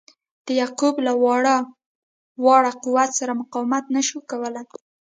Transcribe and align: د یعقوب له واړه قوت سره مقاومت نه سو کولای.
د 0.45 0.47
یعقوب 0.61 0.95
له 1.07 1.13
واړه 2.45 2.71
قوت 2.83 3.09
سره 3.19 3.31
مقاومت 3.41 3.83
نه 3.95 4.01
سو 4.07 4.17
کولای. 4.31 4.65